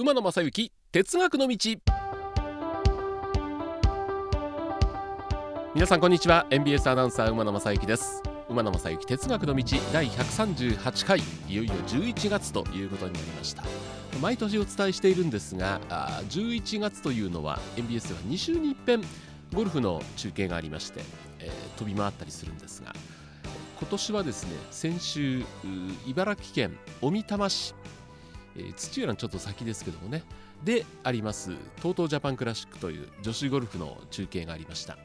[0.00, 1.56] 馬野正幸哲学の道。
[5.74, 6.46] 皆さんこんにちは。
[6.48, 8.22] NBS アナウンサー馬野正幸です。
[8.48, 11.18] 馬野正幸哲学の道第138回。
[11.18, 13.62] いよいよ11月ということになりました。
[14.22, 15.82] 毎年お伝えしているんですが
[16.30, 19.02] 11月というのは NBS では2週に一遍
[19.52, 21.02] ゴルフの中継がありまして、
[21.40, 22.94] えー、飛び回ったりするんですが
[23.78, 25.42] 今年はですね先週
[26.06, 27.74] 茨城県小美玉市
[28.56, 30.22] えー、土浦のちょっと先ですけどもね。
[30.64, 34.98] であります TOTO ジャパンクラシックという女子ゴルフの中継がありました。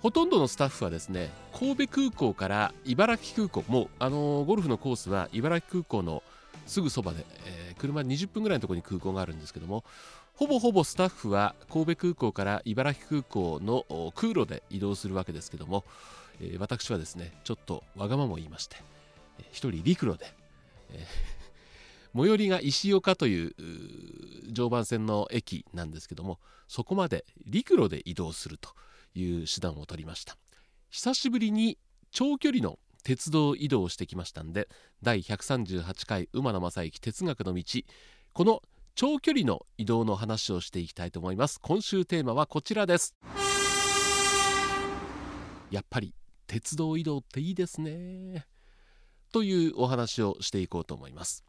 [0.00, 6.22] ほとんどのスタッフはですね神戸空港から茨城空港もうあのー、ゴルフのコースは茨城空港の
[6.66, 9.84] すぐそばで、えー、車20分ぐらいのところに空港があるんですけども
[10.36, 13.84] ほぼほぼスタッフは神戸空港から茨城空港の
[14.14, 15.84] 空路で移動するわけですけども、
[16.40, 18.76] えー、私はですねちょっとわがままを言いまして
[19.50, 20.32] 一人陸路で、
[20.92, 21.37] えー
[22.14, 23.54] 最寄りが石岡という
[24.50, 28.70] 常磐線の駅なんですけどもそこまで陸路で移動すると
[29.14, 30.36] いう手段を取りました。
[30.90, 31.78] 久しぶりに
[32.10, 34.68] 長距離の鉄道移動をしてきましたんで
[35.02, 37.64] 第138回馬野正幸哲学の道
[38.32, 38.62] この
[38.94, 41.60] 長距離の移動の話をしていきたいと思います。
[41.60, 43.14] 今週テーマはこちらです。
[45.70, 46.14] やっぱり
[46.48, 48.46] 鉄道移動っていいですね。
[49.30, 51.44] というお話をしていこうと思います。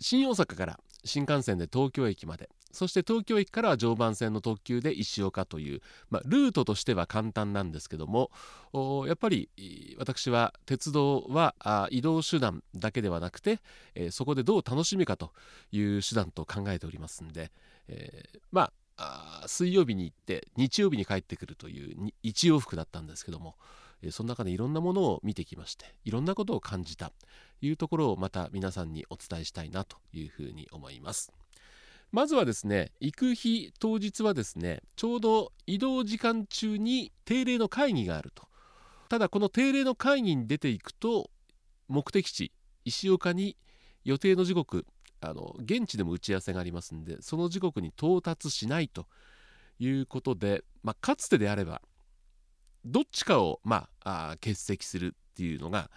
[0.00, 5.80] 新大阪から新幹線で東京駅までそして東京駅からは常磐線の特急で石岡という、
[6.10, 8.30] まあ、ルートとしては簡単なんですけども
[9.06, 9.48] やっぱり
[9.98, 11.54] 私は鉄道は
[11.90, 13.60] 移動手段だけではなくて、
[13.94, 15.32] えー、そこでどう楽しむかと
[15.72, 17.50] いう手段と考えておりますんで、
[17.88, 23.54] えー、まあ水曜日に行って日曜日に帰ってくるという一往復だったんですけども
[24.10, 27.12] その中でいろんなものを見てきましていろんなことを感じた。
[27.60, 31.32] いうところをまた皆さんにお伝えしたいなというふうに思います。
[32.12, 38.46] まずはですね行く日当日はですねちょうど移動時間中に定例の会議があると。
[39.08, 41.30] ただこの定例の会議に出ていくと
[41.88, 42.52] 目的地
[42.84, 43.56] 石岡に
[44.04, 44.86] 予定の時刻
[45.20, 49.06] あの現地でも打ち合わせがありますんでその時刻に到達しないと
[49.78, 51.82] いうことで、まあ、かつてであれば
[52.84, 55.90] どっちかを、まあ、あ欠席するっていうのが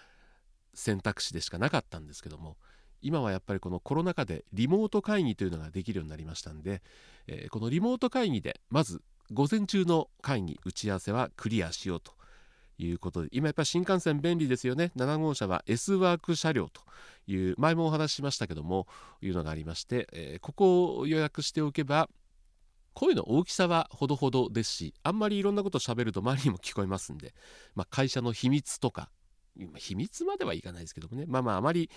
[0.80, 2.58] 選択肢でしかなかったんですけども
[3.02, 6.82] 今はやっぱりこのコロナ禍でリモート会議というのができるようになりましたんで、
[7.28, 9.02] えー、このリモート会議でまず
[9.32, 12.14] 午前中の会議打ち合わせはクリアしようと
[12.78, 14.92] いうことで今やっぱり新幹線便利ですよね。
[14.96, 16.82] 7号車は S ワーク車両と
[17.28, 18.88] いう前もお話ししましたけども
[19.22, 22.10] いうのがありまして、えー、ここを予約しておけば
[22.94, 27.34] 声の大きさはほどほどですしあんまりいろんなことを喋ると周りにも聞こえますんで、
[27.76, 29.10] まあ、会社の秘密とか
[29.76, 31.26] 秘密まではいかないですけどもね。
[31.28, 31.90] まあまああまり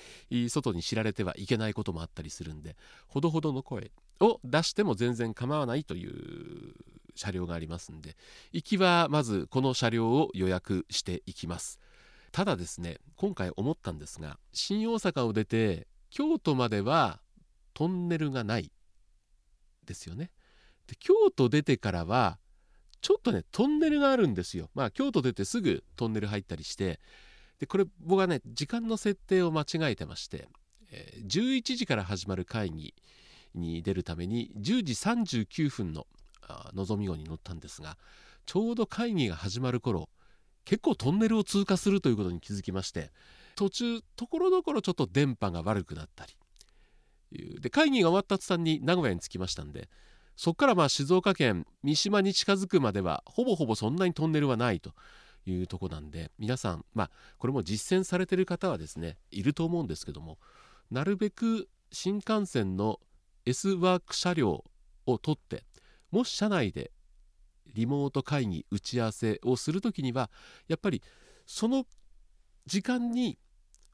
[0.49, 2.77] 外に知られてはいけないこともあったりするんで
[3.09, 3.91] ほどほどの声
[4.21, 6.75] を出しても全然構わないという
[7.15, 8.17] 車両がありますんで
[8.53, 11.79] 行きはまずこの車両を予約していきます。
[12.31, 17.21] ただですね今回思ったんですが新大阪を出て京都までは
[17.75, 18.73] トンネルがない
[19.85, 20.31] ですよね。
[20.87, 22.39] で京都出てからは
[23.03, 24.71] ちょっとねトンネルがあるんですよ。
[24.75, 27.01] まあ京都出てすぐトンネル入ったりして
[27.63, 30.49] でこれ僕はね時間の設定を間違えてまして、
[30.91, 32.93] えー、11時から始まる会議
[33.55, 34.95] に出るために10時
[35.45, 36.09] 39分の
[36.75, 37.97] のぞみ号に乗ったんですが
[38.47, 40.09] ちょうど会議が始まる頃
[40.65, 43.13] 結構トンネルを通過するということに気づきまして
[43.55, 46.35] 途中ところどころちょっと電波が悪くなったり
[47.61, 49.89] で会議が終わった途端に名古屋に着きましたんで
[50.35, 54.95] そこからまあ静岡県三島に近づくまではほぼほぼそんなにトンネルはないと。
[55.47, 60.39] いうとこなんで皆さんまあこれも実践されてる方はですねいると思うんですけども
[60.91, 63.01] なるべく新幹線の
[63.45, 64.65] S ワーク車両
[65.07, 65.65] を取って
[66.11, 66.93] もし車内で
[67.75, 70.31] リモート会議打ち合わせをする時には
[70.69, 71.03] やっぱり
[71.47, 71.87] その
[72.67, 73.39] 時間に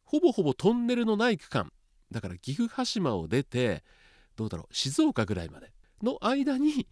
[0.04, 1.70] ほぼほぼトンネルのない区間
[2.10, 3.84] だから岐阜羽島を出て
[4.36, 5.72] どうだろう静岡ぐらいまで
[6.02, 6.86] の間に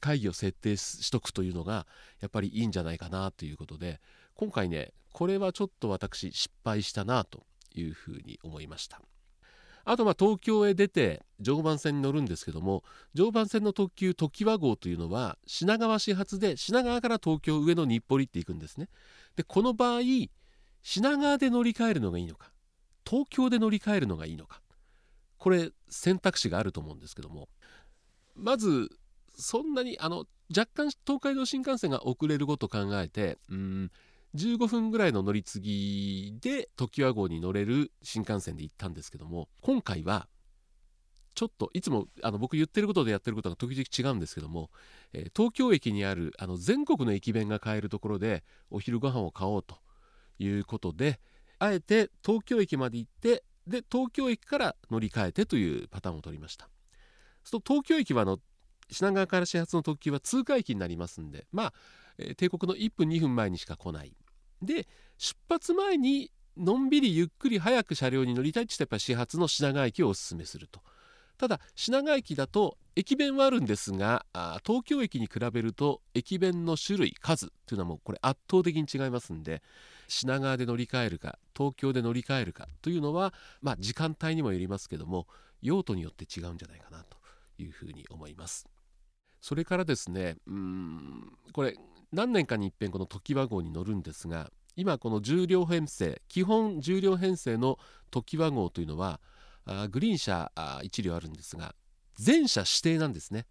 [0.00, 1.86] 会議を設定しとくというのが
[2.20, 4.00] やっぱりいいんじゃないかなということで
[4.34, 7.42] 今回ねこれはちょっと私失敗したなと
[7.74, 9.00] いうふうに思いました。
[9.84, 12.84] あとまあ東京へ出て常磐線に乗るんですけども
[13.14, 18.88] 常磐線の特急常盤号というのは品川始発で品川から東京上野日暮里って行くんですね。
[19.36, 20.00] でこの場合
[20.82, 22.52] 品川で乗り換えるのがいいのか
[23.08, 24.60] 東京で乗り換えるのがいいのか
[25.38, 27.48] これ選択肢があると思うんですけども
[28.40, 28.90] まず
[29.36, 30.26] そんなにあの
[30.56, 33.90] 若干東海道新幹線が遅れること考えてうん
[34.34, 40.28] 15分ぐらいの乗り継ぎで常盤号に乗れる新幹線で行ったんですけども今回は
[41.34, 44.70] ちょっといつもあの僕言ってることでやってることが時々違うんですけども、
[45.12, 49.76] えー、東京駅にあるあの全国の駅弁が買えるところでお昼ご飯を買おうと
[50.38, 51.20] いうことで
[51.58, 56.68] あえて東京駅まで行ってで東京駅から乗り換えてというパターンを取りました。
[57.44, 58.38] そう東京駅はの
[58.90, 61.72] 品川から始発の特急は通過駅になりますんでまあ、
[62.36, 64.14] 帝国の1分2分前にしか来ない。
[64.62, 70.80] で出発前にのんびりゆっくり早く車両に乗りたいって言ったらやっぱ始発の品川駅をおすすめすると。
[71.38, 74.26] ただ品川駅だと駅弁はあるんですが
[74.66, 79.62] 東京駅に比べると駅弁の種類数というのはもうこれ圧倒的に違いますんで
[80.06, 83.32] 品川で乗り換えるか東京で乗り換えるかというのは、
[83.62, 85.26] まあ、時間帯にもよりますけども
[85.62, 87.16] 用途によって違うんじゃないかなと。
[87.60, 88.66] いうふうに思います。
[89.40, 91.76] それからですねうんこれ
[92.12, 97.78] 何年かに一遍この時ワ号に乗るんですが今この重量編成基本重量編成の
[98.10, 99.20] 時ワ号というのは
[99.64, 101.74] あグリーン車あ1両あるんですが
[102.16, 103.46] 全車指定なんですね。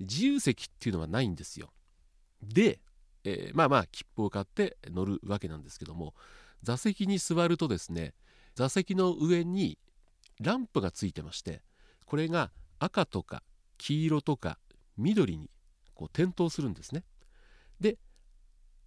[0.00, 1.72] 自由席っていうのはないんですよ。
[2.42, 2.80] で、
[3.24, 6.14] えー、まあまあ切符を買って乗るわけなんですけども
[6.62, 8.14] 座席に座るとですね
[8.54, 9.78] 座席の上に
[10.40, 11.62] ランプがついてまして
[12.04, 13.42] これが赤とか
[13.76, 14.58] 黄色とか
[14.96, 15.50] 緑に
[15.94, 17.04] こう点灯するんですね。
[17.80, 17.98] で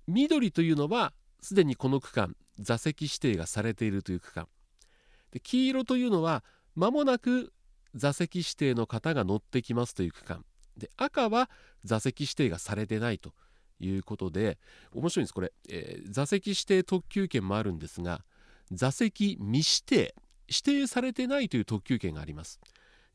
[0.07, 4.47] 緑というのはすでにこの区間座席指定がされているという区間。
[5.31, 6.43] で黄色というのは
[6.75, 7.53] 間もなく
[7.95, 10.45] 座席指定の方が乗ってきますという区間。
[10.77, 11.49] で赤は
[11.83, 13.33] 座席指定がされてないと
[13.79, 14.57] いうことで
[14.93, 15.33] 面白いんです。
[15.33, 18.23] これ、えー、座席指定特急券もあるんですが
[18.71, 20.15] 座席未指定
[20.47, 22.59] 指定されてないという特急券があります。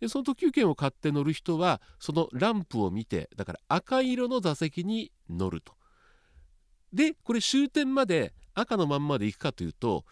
[0.00, 5.74] でその特急券を買って乗る人はそのランプを見てだから赤色の座席に乗ると。
[6.92, 10.04] でこれ終点まで赤のまんまで行くかというと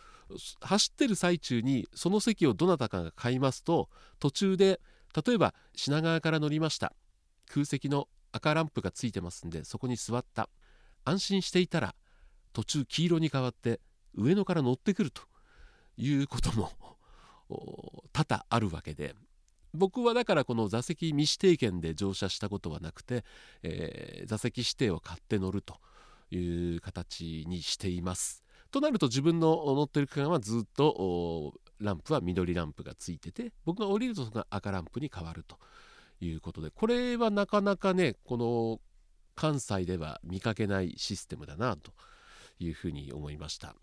[0.61, 3.89] 走ってる最中にその席をどなたかが買いますと
[4.19, 4.81] 途中で
[5.27, 6.93] 例えば品川から乗りました。
[7.47, 10.49] 空席の赤ランプがついてますんでそこに座った。
[11.05, 11.95] 安心していたら
[12.55, 13.81] 途中黄色に変わって
[14.15, 15.23] 上野から乗ってくると
[15.97, 16.71] いうことも
[18.13, 19.15] 多々あるわけで。
[19.75, 23.25] 僕はだからこの座席未指定券で乗車したことはなくて、
[23.62, 25.76] えー、座席指定を買って乗ると
[26.31, 28.44] いう形にしています。
[28.71, 35.59] となると自分の乗ってる区間はずっとランプは緑ランプがついてて僕が降りるとその赤ランプに変わると
[36.21, 38.81] いうことでこれはなかなかねこの
[39.37, 41.93] 関西では見かけないシステムだなと
[42.59, 43.76] いうふうに思いました。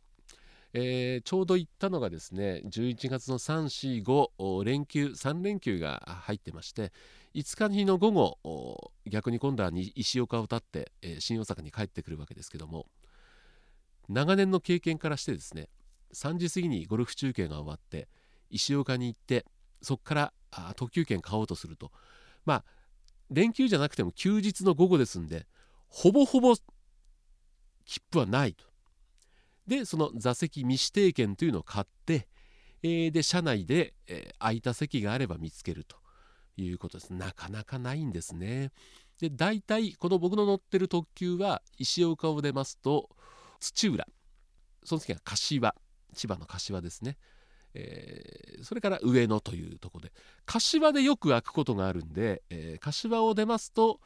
[0.73, 6.94] えー、ちょうど行ったのがですね11月の345連休3連休が入ってまして
[7.35, 12.85] 5日の日の午後逆に今度は石岡を立って、えー、新大阪に帰ってくるわけですけども
[14.07, 15.68] 長年の経験からしてですね
[16.13, 18.07] 3時過ぎにゴルフ中継が終わって
[18.50, 19.45] 石岡に行って
[19.81, 20.33] そこから
[20.75, 21.91] 特急券買おうとすると
[22.45, 22.63] まあ
[23.29, 25.47] 連休じゃなくても休日の午後ですんで
[25.88, 26.56] ほぼほぼ
[27.85, 28.70] 切符はないと。
[29.71, 32.27] でその座席未指定券というのを買って、
[32.83, 35.95] えー、で車内で、えー、空いた席があれば見つけると
[36.57, 37.13] いうことです。
[37.13, 38.73] なかなかないんですね。
[39.21, 43.07] で大体この僕の乗ってる特急は石岡を出ますと
[43.62, 44.05] 土浦
[44.84, 45.74] その次は柏
[46.15, 47.17] 千葉の柏ですね、
[47.74, 50.12] えー、それから上野というとこで。
[50.45, 54.01] 柏でよく開くことがあるんで、えー、柏を出ますと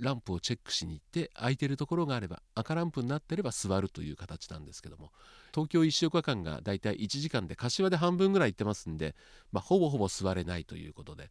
[0.00, 5.10] ランプをチェックしに行って空いてるところがあれば赤ランプになってれば座るという形なんですけども
[5.52, 9.14] 東京石岡間がだいたい1時間で柏で半分ぐらい行ってますんで、
[9.52, 11.30] まあ、ほぼほぼ座れないということで。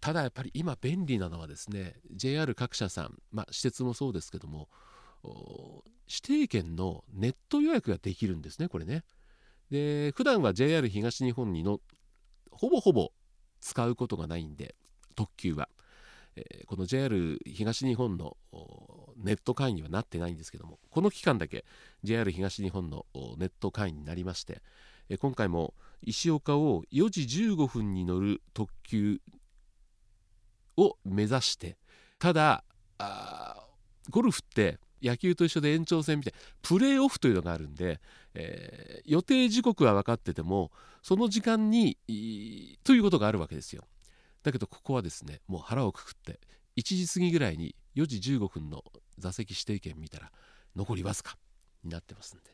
[0.00, 4.68] ただやっぱり今便利なのはですね JR 各社さん、まあ、私鉄もそうですけども
[6.08, 9.04] 指定券のネット予約ができるんですねこれね。
[9.70, 11.80] で普段は JR 東日本にの
[12.50, 13.12] ほぼほぼ
[13.60, 14.74] 使うことがないんで
[15.14, 15.68] 特急は、
[16.36, 18.36] えー、この JR 東日本の
[19.16, 21.64] ネット会員にはなってないんですけどもこの期間だけ
[22.02, 23.06] JR 東日本の
[23.38, 24.62] ネット会員になりまして、
[25.08, 29.20] えー、今回も石岡を4時15分に乗る特急
[30.76, 31.76] を目指して
[32.18, 32.64] ただ
[34.10, 38.00] ゴルフって野球と一緒で延長戦みたいなプレーオフというのがあるんで、
[38.34, 40.70] えー、予定時刻は分かってても
[41.02, 41.98] その時間に
[42.84, 43.84] ということがあるわけですよ。
[44.42, 46.40] だけどここはですねもう腹をくくって
[46.76, 48.82] 1時過ぎぐらいに4時15分の
[49.18, 50.30] 座席指定券見たら
[50.74, 51.36] 残りわずか
[51.84, 52.50] になってますんで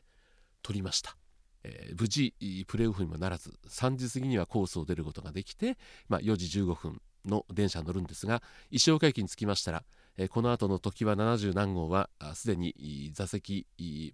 [0.61, 1.15] 取りました、
[1.63, 2.33] えー、無事
[2.67, 5.77] プレーオフにもならず3時過ぎにはコースを出ることができて、
[6.09, 8.41] まあ、4時15分の電車に乗るんですが
[8.71, 9.83] 石岡駅に着きましたら
[10.17, 13.65] えこの後の時は70何号はすでに座席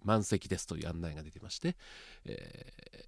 [0.04, 1.76] 満席ですという案内が出てまして、
[2.24, 3.06] えー、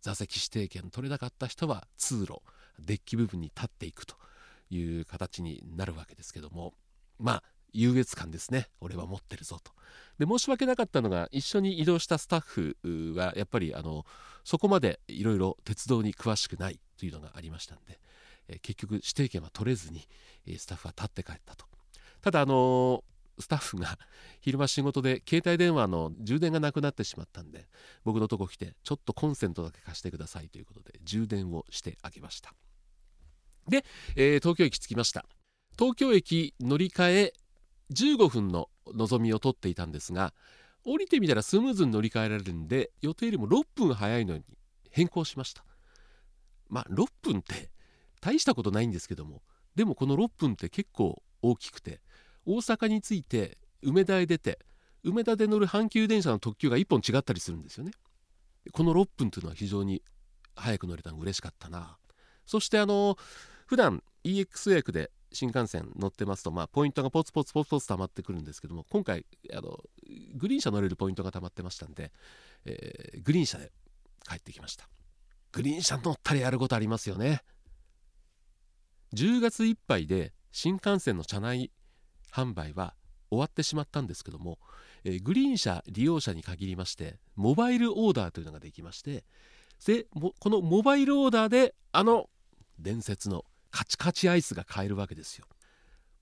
[0.00, 2.40] 座席指定券取れなかった人は通路
[2.78, 4.16] デッキ部分に立っていくと
[4.70, 6.74] いう形になるわけですけども。
[7.18, 8.68] まあ優越感ですね。
[8.80, 9.72] 俺は持ってるぞと。
[10.18, 14.04] で申し訳なかったのが一緒に移動したスタッフはやっぱりあの
[14.44, 17.98] そこまでいろいろ鉄道に詳しくないというのがありましたんで、
[18.48, 20.06] え結局指定券は取れずに
[20.46, 21.64] えスタッフは立って帰ったと。
[22.20, 23.02] ただあの
[23.38, 23.98] スタッフが
[24.40, 27.68] 昼間仕事で携帯電話の充電がなくなってしまったんで
[28.04, 32.54] 僕のとこ来てちょっとコンセントだけ貸してくださいということで充電をしてあげました。
[33.68, 33.84] で、
[34.16, 35.24] えー、東京駅着きました。
[35.78, 37.32] 東京駅乗り換え
[37.92, 40.34] 15分の望みを取っていたんですが
[40.84, 44.44] 降りてみたらスムーズに乗り換えられるんで予定よりも6分早いのに
[44.90, 45.64] 変更しました。
[46.68, 47.70] まあ6分って
[48.20, 49.42] 大したことないんですけども
[49.74, 52.00] でもこの6分って結構大きくて
[52.46, 54.58] 大阪に着いて梅田へ出て
[55.04, 57.92] 梅田で乗る阪急電車の特急が1本違ったりするんですよね。
[58.72, 60.02] この6分というのは非常に
[60.54, 61.98] 早く乗れたの嬉しかったな。
[62.46, 63.16] そしてあの
[63.66, 69.78] 普段 EX 予約で新幹線乗ってますと、まあ、ポイントがポツポツポツポツ溜まってくるんですけども今回あの
[70.34, 72.12] グリーン車乗れるポイントが溜まってましたんで、
[72.66, 73.72] えー、グリーン車で
[74.28, 74.88] 帰ってきました。
[75.52, 77.42] グリーン車乗ったらやることありますよね。
[79.14, 81.70] 10月いっぱいで新幹線の車内
[82.32, 82.94] 販売は
[83.30, 84.58] 終わってしまったんですけども、
[85.04, 89.24] えー、グリーン車利用者に限りましてモバイルオーダーというのができまして
[89.86, 92.28] でこのモバイルオーダーであの
[92.78, 95.46] 伝説のカチカチアイスが買えるわけですよ。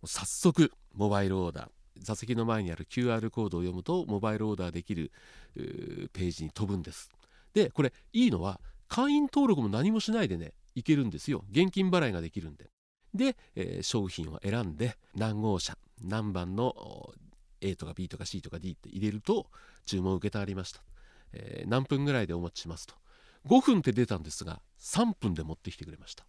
[0.05, 5.11] 早速モバイルオーダー座席の前にある QR コードを読むとモバイルオーダーできる
[5.55, 7.11] ページに飛ぶんです。
[7.53, 11.45] でこれいいのは会員登録も何もしないでねいけるんですよ。
[11.51, 12.71] 現金払いができるんで。
[13.13, 16.75] で、えー、商品を選んで何号車何番の
[17.61, 19.47] A とか B とか C とか D って入れると
[19.87, 20.83] 注文を承りました、
[21.33, 22.95] えー、何分ぐらいでお持ちしますと。
[23.47, 26.25] 5分って出たんですが3分で持ってきてくれました。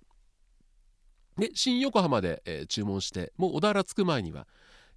[1.37, 4.47] で新横浜で、えー、注文してもう小田原着く前には、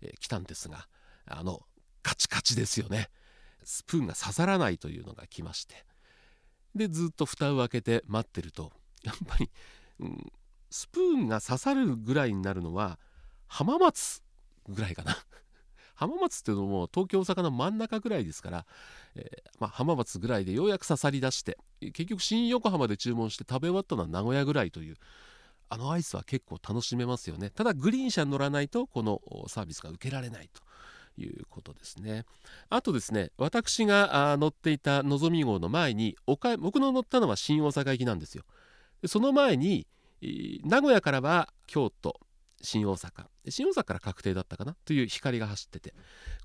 [0.02, 0.88] えー、来たんですが
[1.26, 1.60] あの
[2.02, 3.08] カチカチですよね。
[3.62, 5.84] スプーンが刺さらないというのが来まして。
[6.74, 8.72] でずっと蓋を開けて待ってると
[9.04, 9.48] やっぱり、
[10.00, 10.32] うん、
[10.70, 12.98] スプーンが刺さるぐらいになるのは
[13.46, 14.23] 浜松
[14.68, 15.16] ぐらいかな。
[15.94, 18.66] 浜松っていうのも東京大阪の真ん中ぐらいですから、
[19.14, 24.96] えー、まあ、浜松ぐらいでようやく刺さりだして結局新横浜で注文して食べ終わったのは名古屋ぐらいという
[25.68, 27.50] あのアイスは結構楽しめますよね。
[27.50, 30.62] ただグリーン車に乗らないとこのサービスが受けられないと
[31.20, 32.24] いうことですね。
[32.68, 38.44] あとですね私が乗っていたのぞみ号の前に僕の乗ったのは新大阪行きなんですよ。
[39.06, 39.86] その前に
[40.64, 42.20] 名古屋からは京都
[42.64, 44.74] 新大阪新大阪から確定だったかな？
[44.84, 45.94] という光が走ってて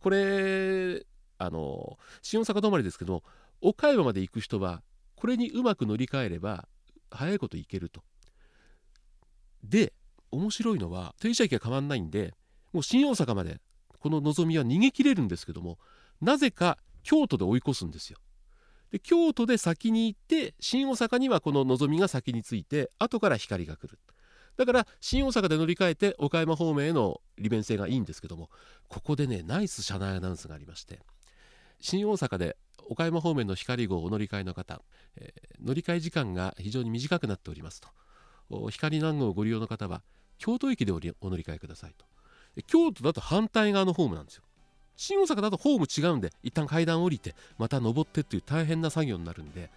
[0.02, 1.06] これ
[1.38, 3.24] あの新大阪止まりですけど
[3.62, 4.84] 岡山まで行く人は
[5.16, 6.68] これにうまく乗り換えれば
[7.10, 8.02] 早いこと行けると
[9.64, 9.94] で
[10.32, 12.34] 面白いのは停車駅が変わんないんで
[12.72, 13.60] もう新大阪まで
[14.00, 15.80] こののぞみは逃げ切れるんですけども
[16.22, 18.20] なぜか京都で追い越すんですよ。
[18.92, 24.00] で京都で先に行って新大阪にはこののぞみが先に着いて後から光が来る。
[24.58, 28.50] だから新大阪で乗り換えて岡山方面への利便性がいいんですけども
[28.88, 31.00] ここでねナイス車内アナウンスがありまして
[31.80, 32.58] 新大阪で
[32.90, 34.82] 岡山方面の光号お乗り換えの方、
[35.16, 37.90] えー、乗り換え時間が非常に短くなっておりますと。
[38.72, 40.02] 光南号をご利用の方は
[40.40, 42.06] 京都駅でお乗り換えくださいと。
[42.66, 44.44] 京都だと反対側のホームなんですよ。
[44.96, 49.70] 新大阪だとホーム違うんで一旦階段降りてまた登ってっていう大変な作業になるんで